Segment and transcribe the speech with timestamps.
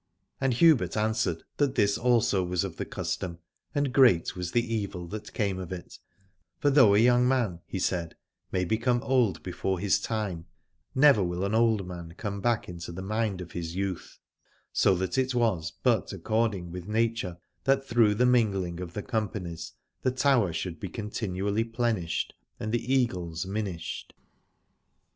[0.39, 3.37] And Hubert answered that this also was of the custom,
[3.75, 5.99] and great was the evil that came of it:
[6.57, 8.15] for though a young man, he said,
[8.51, 10.47] may become old before his time,
[10.95, 14.17] never will an old man come back into the mind of his youth,
[14.73, 19.73] so that it was but according with nature that through the mingling of the companies
[20.01, 24.15] the Tower should be continually plenished and the Eagles minished.